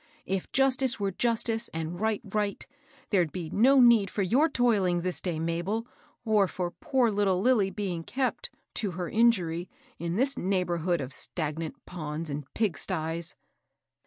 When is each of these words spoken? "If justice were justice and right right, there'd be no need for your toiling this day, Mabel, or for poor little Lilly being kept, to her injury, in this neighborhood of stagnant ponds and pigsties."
"If 0.35 0.51
justice 0.51 0.99
were 0.99 1.11
justice 1.11 1.69
and 1.75 1.99
right 1.99 2.23
right, 2.23 2.65
there'd 3.11 3.31
be 3.31 3.51
no 3.51 3.79
need 3.79 4.09
for 4.09 4.23
your 4.23 4.49
toiling 4.49 5.01
this 5.01 5.21
day, 5.21 5.39
Mabel, 5.39 5.85
or 6.25 6.47
for 6.47 6.71
poor 6.71 7.11
little 7.11 7.39
Lilly 7.39 7.69
being 7.69 8.03
kept, 8.03 8.49
to 8.73 8.91
her 8.93 9.09
injury, 9.11 9.69
in 9.99 10.15
this 10.15 10.39
neighborhood 10.39 11.01
of 11.01 11.13
stagnant 11.13 11.85
ponds 11.85 12.31
and 12.31 12.51
pigsties." 12.55 13.35